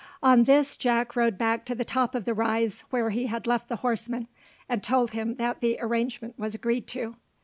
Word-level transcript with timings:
On 0.23 0.45
this 0.45 0.77
Jack 0.77 1.15
rode 1.15 1.37
back 1.37 1.63
to 1.65 1.75
the 1.75 1.85
top 1.85 2.15
of 2.15 2.25
the 2.25 2.33
rise 2.33 2.81
where 2.89 3.11
he 3.11 3.27
had 3.27 3.45
left 3.45 3.69
the 3.69 3.75
horseman, 3.85 4.27
and 4.67 4.81
told 4.83 5.11
him 5.11 5.35
that 5.35 5.61
the 5.61 5.77
arrangement 5.79 6.39
was 6.39 6.55
agreed 6.55 6.87
to. 6.87 7.17